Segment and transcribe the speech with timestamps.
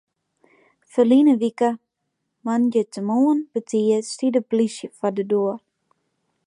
[0.93, 1.69] Ferline wike
[2.45, 5.59] moandeitemoarn betiid stie de polysje foar de doar.